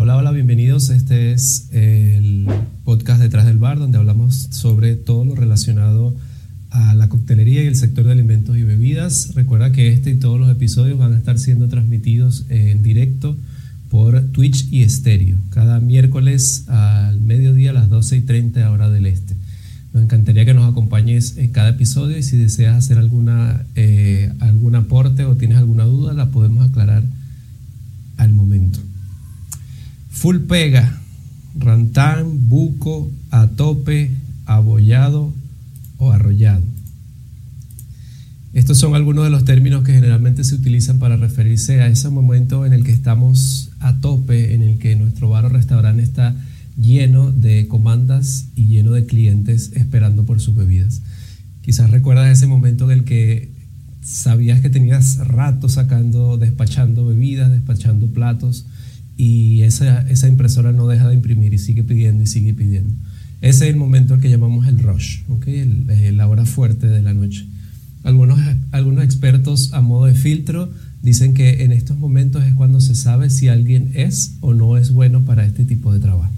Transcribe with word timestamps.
Hola, 0.00 0.16
hola, 0.16 0.30
bienvenidos. 0.30 0.90
Este 0.90 1.32
es 1.32 1.70
el 1.72 2.46
podcast 2.84 3.20
Detrás 3.20 3.46
del 3.46 3.58
Bar, 3.58 3.80
donde 3.80 3.98
hablamos 3.98 4.46
sobre 4.52 4.94
todo 4.94 5.24
lo 5.24 5.34
relacionado 5.34 6.14
a 6.70 6.94
la 6.94 7.08
coctelería 7.08 7.64
y 7.64 7.66
el 7.66 7.74
sector 7.74 8.04
de 8.04 8.12
alimentos 8.12 8.56
y 8.56 8.62
bebidas. 8.62 9.34
Recuerda 9.34 9.72
que 9.72 9.92
este 9.92 10.10
y 10.10 10.14
todos 10.14 10.38
los 10.38 10.52
episodios 10.52 11.00
van 11.00 11.14
a 11.14 11.18
estar 11.18 11.36
siendo 11.40 11.66
transmitidos 11.66 12.46
en 12.48 12.80
directo 12.84 13.36
por 13.90 14.22
Twitch 14.28 14.68
y 14.70 14.82
Estéreo, 14.82 15.36
cada 15.50 15.80
miércoles 15.80 16.68
al 16.68 17.20
mediodía 17.20 17.70
a 17.70 17.74
las 17.74 17.88
12 17.88 18.18
y 18.18 18.20
30 18.20 18.70
hora 18.70 18.90
del 18.90 19.04
este. 19.04 19.34
Nos 19.92 20.04
encantaría 20.04 20.44
que 20.44 20.54
nos 20.54 20.70
acompañes 20.70 21.38
en 21.38 21.50
cada 21.50 21.70
episodio 21.70 22.16
y 22.16 22.22
si 22.22 22.36
deseas 22.36 22.76
hacer 22.76 22.98
alguna, 22.98 23.66
eh, 23.74 24.32
algún 24.38 24.76
aporte 24.76 25.24
o 25.24 25.34
tienes 25.34 25.58
alguna 25.58 25.86
duda, 25.86 26.12
la 26.12 26.30
podemos 26.30 26.70
aclarar 26.70 27.02
al 28.16 28.32
momento. 28.32 28.78
Full 30.18 30.48
pega, 30.48 30.98
rantán, 31.56 32.48
buco, 32.48 33.08
a 33.30 33.46
tope, 33.46 34.10
abollado 34.46 35.32
o 35.96 36.10
arrollado. 36.10 36.64
Estos 38.52 38.78
son 38.78 38.96
algunos 38.96 39.22
de 39.22 39.30
los 39.30 39.44
términos 39.44 39.84
que 39.84 39.92
generalmente 39.92 40.42
se 40.42 40.56
utilizan 40.56 40.98
para 40.98 41.16
referirse 41.16 41.82
a 41.82 41.86
ese 41.86 42.08
momento 42.08 42.66
en 42.66 42.72
el 42.72 42.82
que 42.82 42.90
estamos 42.90 43.70
a 43.78 44.00
tope, 44.00 44.54
en 44.54 44.62
el 44.62 44.78
que 44.78 44.96
nuestro 44.96 45.28
bar 45.28 45.44
o 45.44 45.50
restaurante 45.50 46.02
está 46.02 46.34
lleno 46.76 47.30
de 47.30 47.68
comandas 47.68 48.46
y 48.56 48.66
lleno 48.66 48.90
de 48.90 49.06
clientes 49.06 49.70
esperando 49.76 50.26
por 50.26 50.40
sus 50.40 50.56
bebidas. 50.56 51.00
Quizás 51.62 51.90
recuerdas 51.90 52.26
ese 52.36 52.48
momento 52.48 52.90
en 52.90 52.98
el 52.98 53.04
que 53.04 53.52
sabías 54.02 54.60
que 54.62 54.68
tenías 54.68 55.18
rato 55.18 55.68
sacando, 55.68 56.38
despachando 56.38 57.06
bebidas, 57.06 57.52
despachando 57.52 58.08
platos, 58.08 58.66
y 59.18 59.62
esa, 59.62 60.06
impresora 60.28 60.72
no 60.72 60.86
deja 60.86 61.08
de 61.08 61.14
imprimir 61.14 61.52
y 61.52 61.58
sigue 61.58 61.82
pidiendo 61.82 62.22
y 62.22 62.26
sigue 62.28 62.54
pidiendo. 62.54 62.94
Ese 63.40 63.64
es 63.64 63.70
el 63.72 63.76
momento 63.76 64.20
que 64.20 64.30
llamamos 64.30 64.68
el 64.68 64.78
rush, 64.78 65.22
¿okay? 65.28 65.84
Eh, 65.88 66.12
la 66.12 66.28
hora 66.28 66.46
fuerte 66.46 66.86
de 66.86 67.02
la 67.02 67.12
noche. 67.12 67.44
Algunos, 68.04 68.38
algunos 68.70 69.04
expertos 69.04 69.72
a 69.72 69.80
modo 69.80 70.06
de 70.06 70.14
filtro 70.14 70.72
dicen 71.02 71.34
que 71.34 71.64
en 71.64 71.72
estos 71.72 71.98
momentos 71.98 72.44
es 72.44 72.54
cuando 72.54 72.80
se 72.80 72.94
sabe 72.94 73.28
si 73.28 73.48
alguien 73.48 73.90
es 73.94 74.36
o 74.40 74.54
no 74.54 74.76
es 74.76 74.92
bueno 74.92 75.22
para 75.22 75.44
este 75.44 75.64
tipo 75.64 75.92
de 75.92 75.98
trabajo. 75.98 76.32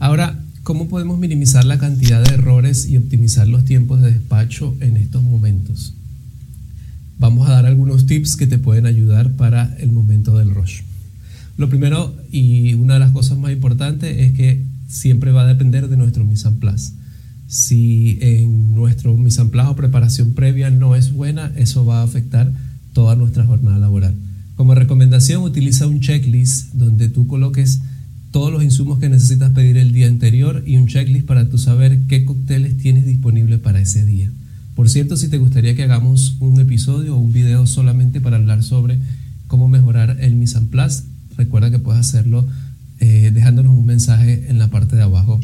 Ahora, 0.00 0.42
¿cómo 0.64 0.88
podemos 0.88 1.20
minimizar 1.20 1.64
la 1.64 1.78
cantidad 1.78 2.20
de 2.20 2.34
errores 2.34 2.88
y 2.88 2.96
optimizar 2.96 3.46
los 3.46 3.64
tiempos 3.64 4.02
de 4.02 4.10
despacho 4.10 4.76
en 4.80 4.96
estos 4.96 5.22
momentos? 5.22 5.94
Vamos 7.16 7.48
a 7.48 7.52
dar 7.52 7.66
algunos 7.66 8.06
tips 8.06 8.34
que 8.34 8.48
te 8.48 8.58
pueden 8.58 8.86
ayudar 8.86 9.36
para 9.36 9.72
el 9.78 9.92
momento 9.92 10.36
del 10.36 10.50
rush. 10.50 10.80
Lo 11.56 11.68
primero 11.68 12.14
y 12.32 12.74
una 12.74 12.94
de 12.94 13.00
las 13.00 13.12
cosas 13.12 13.38
más 13.38 13.52
importantes 13.52 14.16
es 14.18 14.32
que 14.32 14.64
siempre 14.88 15.30
va 15.30 15.42
a 15.42 15.46
depender 15.46 15.88
de 15.88 15.96
nuestro 15.96 16.24
mise 16.24 16.48
en 16.48 16.56
place. 16.56 16.92
Si 17.46 18.18
en 18.20 18.74
nuestro 18.74 19.16
mise 19.16 19.40
en 19.40 19.50
place 19.50 19.70
o 19.70 19.76
preparación 19.76 20.32
previa 20.32 20.70
no 20.70 20.96
es 20.96 21.12
buena, 21.12 21.52
eso 21.56 21.84
va 21.84 22.00
a 22.00 22.04
afectar 22.04 22.52
toda 22.92 23.14
nuestra 23.16 23.44
jornada 23.44 23.78
laboral. 23.78 24.14
Como 24.56 24.74
recomendación, 24.74 25.42
utiliza 25.42 25.86
un 25.86 26.00
checklist 26.00 26.72
donde 26.74 27.08
tú 27.08 27.26
coloques 27.26 27.80
todos 28.30 28.52
los 28.52 28.64
insumos 28.64 28.98
que 28.98 29.08
necesitas 29.08 29.52
pedir 29.52 29.76
el 29.76 29.92
día 29.92 30.08
anterior 30.08 30.64
y 30.66 30.76
un 30.76 30.88
checklist 30.88 31.26
para 31.26 31.48
tú 31.48 31.58
saber 31.58 32.00
qué 32.08 32.24
cócteles 32.24 32.78
tienes 32.78 33.06
disponible 33.06 33.58
para 33.58 33.80
ese 33.80 34.04
día. 34.04 34.30
Por 34.74 34.88
cierto, 34.88 35.16
si 35.16 35.28
te 35.28 35.38
gustaría 35.38 35.76
que 35.76 35.84
hagamos 35.84 36.36
un 36.40 36.60
episodio 36.60 37.14
o 37.14 37.20
un 37.20 37.32
video 37.32 37.66
solamente 37.66 38.20
para 38.20 38.36
hablar 38.36 38.64
sobre 38.64 38.98
cómo 39.46 39.68
mejorar 39.68 40.16
el 40.20 40.34
mise 40.34 40.58
en 40.58 40.66
place, 40.66 41.04
recuerda 41.36 41.70
que 41.70 41.78
puedes 41.78 42.00
hacerlo 42.00 42.46
eh, 43.00 43.30
dejándonos 43.34 43.76
un 43.76 43.86
mensaje 43.86 44.46
en 44.48 44.58
la 44.58 44.68
parte 44.68 44.96
de 44.96 45.02
abajo 45.02 45.40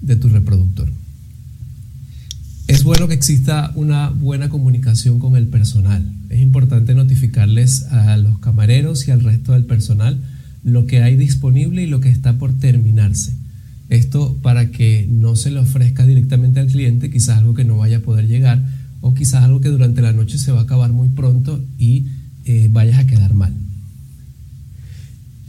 de 0.00 0.16
tu 0.16 0.28
reproductor. 0.28 0.90
Es 2.66 2.84
bueno 2.84 3.08
que 3.08 3.14
exista 3.14 3.72
una 3.74 4.10
buena 4.10 4.48
comunicación 4.48 5.18
con 5.18 5.34
el 5.34 5.48
personal. 5.48 6.08
Es 6.28 6.40
importante 6.40 6.94
notificarles 6.94 7.84
a 7.86 8.16
los 8.16 8.38
camareros 8.38 9.08
y 9.08 9.10
al 9.10 9.24
resto 9.24 9.52
del 9.52 9.64
personal 9.64 10.20
lo 10.62 10.86
que 10.86 11.02
hay 11.02 11.16
disponible 11.16 11.82
y 11.82 11.86
lo 11.86 12.00
que 12.00 12.10
está 12.10 12.38
por 12.38 12.56
terminarse. 12.56 13.34
Esto 13.88 14.38
para 14.40 14.70
que 14.70 15.08
no 15.10 15.34
se 15.34 15.50
le 15.50 15.58
ofrezca 15.58 16.06
directamente 16.06 16.60
al 16.60 16.68
cliente 16.68 17.10
quizás 17.10 17.38
algo 17.38 17.54
que 17.54 17.64
no 17.64 17.76
vaya 17.76 17.96
a 17.96 18.02
poder 18.02 18.28
llegar 18.28 18.64
o 19.00 19.14
quizás 19.14 19.42
algo 19.42 19.60
que 19.60 19.68
durante 19.68 20.00
la 20.00 20.12
noche 20.12 20.38
se 20.38 20.52
va 20.52 20.60
a 20.60 20.62
acabar 20.62 20.92
muy 20.92 21.08
pronto 21.08 21.60
y 21.76 22.06
eh, 22.44 22.68
vayas 22.70 23.00
a 23.00 23.06
quedar 23.06 23.34
mal. 23.34 23.52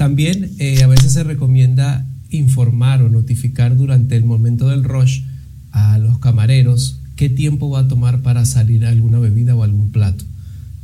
También 0.00 0.52
eh, 0.58 0.82
a 0.82 0.86
veces 0.86 1.12
se 1.12 1.24
recomienda 1.24 2.06
informar 2.30 3.02
o 3.02 3.10
notificar 3.10 3.76
durante 3.76 4.16
el 4.16 4.24
momento 4.24 4.70
del 4.70 4.82
rush 4.82 5.24
a 5.72 5.98
los 5.98 6.18
camareros 6.20 7.00
qué 7.16 7.28
tiempo 7.28 7.68
va 7.68 7.80
a 7.80 7.88
tomar 7.88 8.22
para 8.22 8.46
salir 8.46 8.86
alguna 8.86 9.18
bebida 9.18 9.54
o 9.54 9.62
algún 9.62 9.90
plato. 9.90 10.24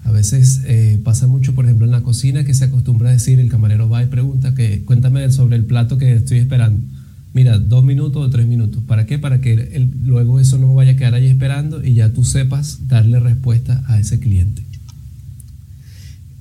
A 0.04 0.12
veces 0.12 0.60
eh, 0.66 1.00
pasa 1.02 1.28
mucho, 1.28 1.54
por 1.54 1.64
ejemplo, 1.64 1.86
en 1.86 1.92
la 1.92 2.02
cocina 2.02 2.44
que 2.44 2.52
se 2.52 2.66
acostumbra 2.66 3.08
a 3.08 3.12
decir, 3.12 3.40
el 3.40 3.48
camarero 3.48 3.88
va 3.88 4.02
y 4.02 4.06
pregunta 4.06 4.54
que 4.54 4.84
cuéntame 4.84 5.32
sobre 5.32 5.56
el 5.56 5.64
plato 5.64 5.96
que 5.96 6.12
estoy 6.12 6.36
esperando. 6.36 6.86
Mira, 7.32 7.58
dos 7.58 7.82
minutos 7.84 8.22
o 8.22 8.28
tres 8.28 8.46
minutos. 8.46 8.82
¿Para 8.86 9.06
qué? 9.06 9.18
Para 9.18 9.40
que 9.40 9.88
luego 10.04 10.40
eso 10.40 10.58
no 10.58 10.74
vaya 10.74 10.92
a 10.92 10.96
quedar 10.96 11.14
ahí 11.14 11.24
esperando 11.24 11.82
y 11.82 11.94
ya 11.94 12.12
tú 12.12 12.22
sepas 12.22 12.86
darle 12.86 13.18
respuesta 13.18 13.82
a 13.86 13.98
ese 13.98 14.20
cliente. 14.20 14.62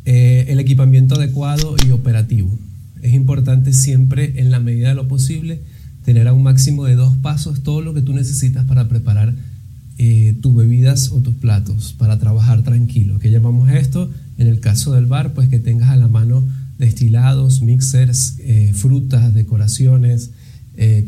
Eh, 0.06 0.46
el 0.50 0.60
equipamiento 0.60 1.16
adecuado 1.16 1.76
y 1.84 1.90
operativo. 1.90 2.56
Es 3.02 3.16
importante 3.16 3.74
siempre, 3.74 4.40
en 4.40 4.52
la 4.52 4.60
medida 4.60 4.90
de 4.90 4.96
lo 4.96 5.08
posible, 5.08 5.62
tener 6.04 6.28
a 6.28 6.34
un 6.34 6.44
máximo 6.44 6.86
de 6.86 6.94
dos 6.94 7.18
pasos 7.18 7.64
todo 7.64 7.82
lo 7.82 7.96
que 7.96 8.04
tú 8.04 8.14
necesitas 8.14 8.66
para 8.66 8.88
preparar 8.88 9.34
eh, 9.98 10.36
tus 10.42 10.56
bebidas 10.56 11.10
o 11.12 11.22
tus 11.22 11.34
platos, 11.34 11.96
para 11.98 12.20
trabajar 12.20 12.62
tranquilo. 12.62 13.18
¿Qué 13.18 13.32
llamamos 13.32 13.72
esto? 13.72 14.12
En 14.38 14.46
el 14.46 14.60
caso 14.60 14.94
del 14.94 15.08
bar, 15.08 15.34
pues 15.34 15.50
que 15.50 15.58
tengas 15.58 15.90
a 15.90 15.96
la 15.96 16.08
mano 16.08 16.44
destilados, 16.78 17.64
mixers, 17.64 18.36
eh, 18.42 18.74
frutas, 18.76 19.34
decoraciones, 19.34 20.32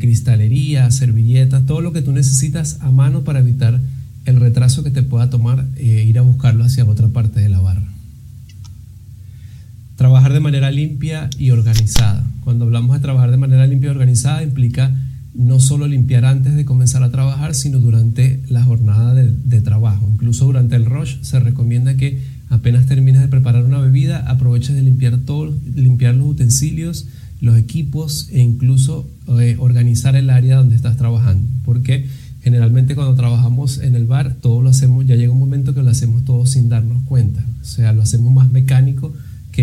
cristalería, 0.00 0.90
servilletas, 0.90 1.66
todo 1.66 1.82
lo 1.82 1.92
que 1.92 2.00
tú 2.00 2.10
necesitas 2.10 2.78
a 2.80 2.90
mano 2.90 3.22
para 3.22 3.40
evitar 3.40 3.78
el 4.24 4.36
retraso 4.36 4.82
que 4.82 4.90
te 4.90 5.02
pueda 5.02 5.28
tomar 5.28 5.66
ir 5.78 6.18
a 6.18 6.22
buscarlo 6.22 6.64
hacia 6.64 6.86
otra 6.86 7.08
parte 7.08 7.40
de 7.40 7.50
la 7.50 7.60
barra. 7.60 7.97
Trabajar 9.98 10.32
de 10.32 10.38
manera 10.38 10.70
limpia 10.70 11.28
y 11.40 11.50
organizada. 11.50 12.24
Cuando 12.44 12.66
hablamos 12.66 12.94
de 12.94 13.02
trabajar 13.02 13.32
de 13.32 13.36
manera 13.36 13.66
limpia 13.66 13.88
y 13.88 13.90
organizada 13.90 14.44
implica 14.44 14.94
no 15.34 15.58
solo 15.58 15.88
limpiar 15.88 16.24
antes 16.24 16.54
de 16.54 16.64
comenzar 16.64 17.02
a 17.02 17.10
trabajar, 17.10 17.52
sino 17.56 17.80
durante 17.80 18.40
la 18.48 18.62
jornada 18.62 19.12
de, 19.12 19.60
trabajo. 19.60 20.08
Incluso 20.08 20.44
durante 20.44 20.76
el 20.76 20.84
rush 20.84 21.16
se 21.22 21.40
recomienda 21.40 21.96
que 21.96 22.22
apenas 22.48 22.86
termines 22.86 23.20
de 23.20 23.26
preparar 23.26 23.64
una 23.64 23.80
bebida, 23.80 24.20
aproveches 24.30 24.76
de 24.76 24.82
limpiar 24.82 25.18
todo, 25.18 25.52
limpiar 25.74 26.14
los 26.14 26.28
utensilios, 26.28 27.08
los 27.40 27.58
equipos 27.58 28.28
e 28.30 28.40
incluso 28.40 29.10
eh, 29.40 29.56
organizar 29.58 30.14
el 30.14 30.30
área 30.30 30.58
donde 30.58 30.76
estás 30.76 30.96
trabajando. 30.96 31.44
Porque 31.64 32.06
generalmente 32.40 32.94
cuando 32.94 33.16
trabajamos 33.16 33.78
en 33.78 33.96
el 33.96 34.04
bar, 34.04 34.36
todo 34.40 34.62
lo 34.62 34.70
hacemos, 34.70 35.06
ya 35.06 35.16
llega 35.16 35.32
un 35.32 35.40
momento 35.40 35.74
que 35.74 35.82
lo 35.82 35.90
hacemos 35.90 36.24
todo 36.24 36.46
sin 36.46 36.68
darnos 36.68 37.02
cuenta. 37.02 37.44
O 37.60 37.64
sea, 37.64 37.92
lo 37.92 38.02
hacemos 38.02 38.32
más 38.32 38.52
mecánico 38.52 39.12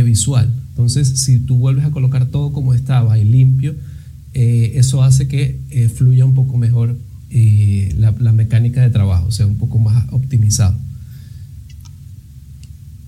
visual. 0.04 0.52
Entonces, 0.70 1.08
si 1.22 1.40
tú 1.40 1.58
vuelves 1.58 1.86
a 1.86 1.92
colocar 1.92 2.26
todo 2.26 2.52
como 2.52 2.74
estaba 2.74 3.18
y 3.18 3.24
limpio, 3.24 3.76
eh, 4.34 4.74
eso 4.76 5.04
hace 5.04 5.28
que 5.28 5.62
eh, 5.70 5.88
fluya 5.88 6.26
un 6.26 6.34
poco 6.34 6.58
mejor 6.58 6.98
eh, 7.30 7.94
la, 7.98 8.14
la, 8.20 8.34
mecánica 8.34 8.82
de 8.82 8.90
trabajo, 8.90 9.32
sea 9.32 9.46
un 9.46 9.56
poco 9.56 9.80
más 9.80 10.06
optimizado. 10.12 10.76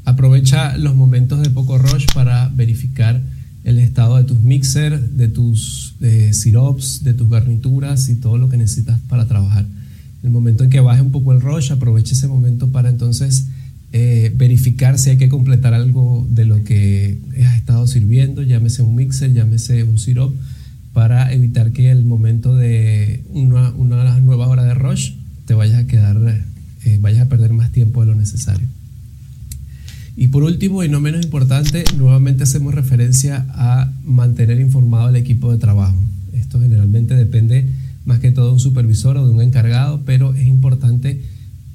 Aprovecha 0.05 0.77
los 0.77 0.95
momentos 0.95 1.41
de 1.41 1.49
poco 1.49 1.77
rush 1.77 2.05
para 2.13 2.47
verificar 2.49 3.21
el 3.65 3.79
estado 3.79 4.15
de 4.15 4.23
tus 4.23 4.39
mixers, 4.39 5.17
de 5.17 5.27
tus 5.27 5.95
sirops, 6.31 7.03
de 7.03 7.13
tus 7.13 7.29
garnituras 7.29 8.07
y 8.07 8.15
todo 8.15 8.37
lo 8.37 8.47
que 8.47 8.55
necesitas 8.55 8.97
para 9.09 9.27
trabajar. 9.27 9.65
El 10.23 10.29
momento 10.29 10.63
en 10.63 10.69
que 10.69 10.79
baje 10.79 11.01
un 11.01 11.11
poco 11.11 11.33
el 11.33 11.41
rush, 11.41 11.73
aprovecha 11.73 12.13
ese 12.13 12.29
momento 12.29 12.71
para 12.71 12.87
entonces 12.87 13.47
eh, 13.93 14.33
verificar 14.35 14.99
si 14.99 15.11
hay 15.11 15.17
que 15.17 15.29
completar 15.29 15.73
algo 15.73 16.27
de 16.29 16.45
lo 16.45 16.63
que 16.63 17.19
has 17.45 17.55
estado 17.55 17.87
sirviendo, 17.87 18.43
llámese 18.43 18.81
un 18.81 18.95
mixer, 18.95 19.33
llámese 19.33 19.83
un 19.83 19.97
syrup, 19.97 20.35
para 20.93 21.31
evitar 21.31 21.71
que 21.71 21.91
el 21.91 22.05
momento 22.05 22.55
de 22.55 23.23
una, 23.29 23.69
una 23.71 24.19
nuevas 24.19 24.49
horas 24.49 24.65
de 24.65 24.73
rush 24.73 25.13
te 25.45 25.53
vayas 25.53 25.77
a 25.77 25.87
quedar, 25.87 26.17
eh, 26.85 26.97
vayas 26.99 27.21
a 27.21 27.29
perder 27.29 27.53
más 27.53 27.71
tiempo 27.71 28.01
de 28.01 28.07
lo 28.07 28.15
necesario. 28.15 28.67
Y 30.15 30.29
por 30.29 30.43
último, 30.43 30.83
y 30.83 30.89
no 30.89 30.99
menos 30.99 31.23
importante, 31.23 31.83
nuevamente 31.97 32.43
hacemos 32.43 32.73
referencia 32.73 33.45
a 33.49 33.93
mantener 34.03 34.59
informado 34.59 35.07
al 35.07 35.15
equipo 35.15 35.51
de 35.51 35.59
trabajo. 35.59 35.95
Esto 36.33 36.59
generalmente 36.59 37.15
depende 37.15 37.69
más 38.03 38.19
que 38.19 38.31
todo 38.31 38.47
de 38.47 38.53
un 38.53 38.59
supervisor 38.59 39.17
o 39.17 39.27
de 39.27 39.33
un 39.33 39.41
encargado, 39.41 40.01
pero 40.05 40.33
es 40.33 40.47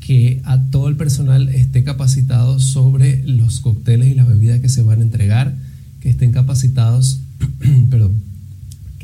que 0.04 0.40
a 0.44 0.60
todo 0.70 0.88
el 0.88 0.96
personal 0.96 1.48
esté 1.48 1.84
capacitado 1.84 2.58
sobre 2.58 3.22
los 3.26 3.60
cócteles 3.60 4.08
y 4.08 4.14
las 4.14 4.28
bebidas 4.28 4.60
que 4.60 4.68
se 4.68 4.82
van 4.82 5.00
a 5.00 5.02
entregar, 5.02 5.54
que 6.00 6.10
estén 6.10 6.32
capacitados, 6.32 7.20
perdón, 7.90 8.12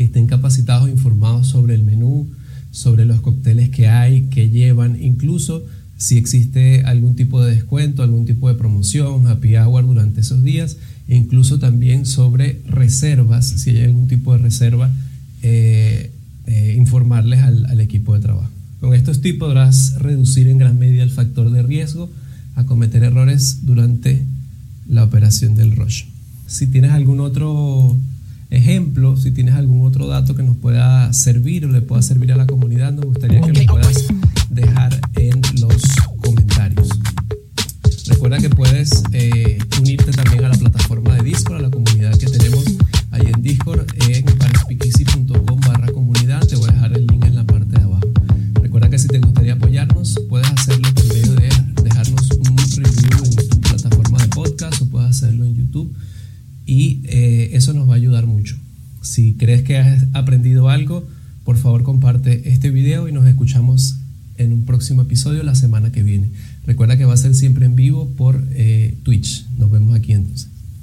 estén 0.04 0.26
capacitados 0.26 0.88
e 0.88 0.92
informados 0.92 1.48
sobre 1.48 1.74
el 1.74 1.82
menú, 1.82 2.28
sobre 2.70 3.04
los 3.04 3.20
cócteles 3.20 3.70
que 3.70 3.88
hay, 3.88 4.22
que 4.22 4.50
llevan, 4.50 5.02
incluso 5.02 5.64
si 5.96 6.16
existe 6.16 6.82
algún 6.84 7.16
tipo 7.16 7.42
de 7.42 7.54
descuento, 7.54 8.02
algún 8.02 8.24
tipo 8.24 8.48
de 8.48 8.54
promoción, 8.54 9.26
happy 9.26 9.56
hour 9.56 9.84
durante 9.84 10.20
esos 10.20 10.42
días, 10.44 10.76
e 11.08 11.16
incluso 11.16 11.58
también 11.58 12.06
sobre 12.06 12.60
reservas, 12.66 13.46
si 13.46 13.70
hay 13.70 13.84
algún 13.84 14.06
tipo 14.06 14.32
de 14.32 14.38
reserva, 14.38 14.92
eh, 15.42 16.12
eh, 16.46 16.74
informarles 16.78 17.40
al 17.40 17.80
equipo 17.80 18.14
de 18.14 18.20
trabajo. 18.20 18.57
Con 18.80 18.94
estos 18.94 19.20
tips 19.20 19.38
podrás 19.38 19.94
reducir 19.98 20.48
en 20.48 20.58
gran 20.58 20.78
medida 20.78 21.02
el 21.02 21.10
factor 21.10 21.50
de 21.50 21.62
riesgo 21.62 22.10
a 22.54 22.64
cometer 22.64 23.02
errores 23.02 23.66
durante 23.66 24.25
la 24.88 25.04
operación 25.04 25.54
del 25.54 25.75
rush. 25.76 26.04
Si 26.46 26.66
tienes 26.66 26.92
algún 26.92 27.20
otro 27.20 27.96
ejemplo, 28.50 29.16
si 29.16 29.32
tienes 29.32 29.54
algún 29.54 29.86
otro 29.86 30.06
dato 30.06 30.34
que 30.34 30.42
nos 30.42 30.56
pueda 30.56 31.12
servir 31.12 31.66
o 31.66 31.72
le 31.72 31.80
pueda 31.80 32.02
servir 32.02 32.32
a 32.32 32.36
la 32.36 32.46
comunidad, 32.46 32.92
nos 32.92 33.06
gustaría 33.06 33.40
que 33.40 33.52
lo 33.52 33.72
puedas 33.72 34.04
dejar 34.48 35.00
en 35.16 35.40
los 35.60 35.82
comentarios. 36.20 36.88
Recuerda 38.06 38.38
que 38.38 38.50
puedes 38.50 39.02
eh, 39.12 39.47
puedes 50.28 50.48
hacerlo 50.48 50.88
por 50.94 51.06
medio 51.08 51.34
de 51.34 51.48
dejarnos 51.82 52.30
un 52.30 52.56
review 52.56 53.24
en 53.24 53.48
tu 53.48 53.60
plataforma 53.60 54.18
de 54.18 54.28
podcast 54.28 54.80
o 54.82 54.86
puedes 54.86 55.10
hacerlo 55.10 55.44
en 55.44 55.56
YouTube 55.56 55.92
y 56.66 57.00
eh, 57.04 57.50
eso 57.54 57.72
nos 57.72 57.88
va 57.88 57.94
a 57.94 57.96
ayudar 57.96 58.26
mucho. 58.26 58.56
Si 59.02 59.34
crees 59.34 59.62
que 59.62 59.78
has 59.78 60.04
aprendido 60.12 60.68
algo, 60.68 61.04
por 61.44 61.56
favor 61.56 61.82
comparte 61.82 62.48
este 62.52 62.70
video 62.70 63.08
y 63.08 63.12
nos 63.12 63.26
escuchamos 63.26 63.96
en 64.36 64.52
un 64.52 64.64
próximo 64.64 65.02
episodio 65.02 65.42
la 65.42 65.56
semana 65.56 65.90
que 65.90 66.04
viene. 66.04 66.30
Recuerda 66.64 66.96
que 66.96 67.04
va 67.04 67.14
a 67.14 67.16
ser 67.16 67.34
siempre 67.34 67.66
en 67.66 67.74
vivo 67.74 68.08
por 68.16 68.46
eh, 68.52 68.96
Twitch. 69.02 69.46
Nos 69.58 69.68
vemos 69.68 69.96
aquí 69.96 70.12
entonces. 70.12 70.48